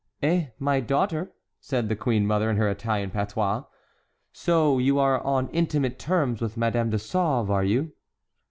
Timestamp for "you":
4.79-4.97, 7.63-7.91